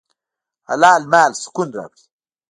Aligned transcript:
حلال 0.67 1.01
مال 1.11 1.31
سکون 1.43 1.69
راوړي. 1.77 2.03